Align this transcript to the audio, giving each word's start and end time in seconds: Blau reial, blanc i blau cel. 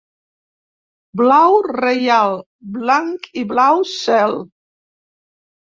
Blau 1.19 1.57
reial, 1.75 2.35
blanc 2.79 3.29
i 3.43 3.47
blau 3.53 3.85
cel. 3.93 4.35